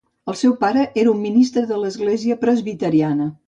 El 0.31 0.37
seu 0.37 0.55
pare 0.63 0.85
era 1.03 1.11
un 1.11 1.21
ministre 1.27 1.65
de 1.73 1.79
l'Església 1.85 2.39
Presbiteriana. 2.47 3.31